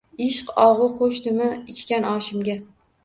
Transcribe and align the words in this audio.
Ishq 0.27 0.47
og‘u 0.63 0.87
qo‘shdimi 1.01 1.49
ichgan 1.75 2.09
oshimga 2.15 2.57